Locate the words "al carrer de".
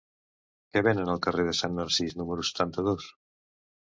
1.13-1.53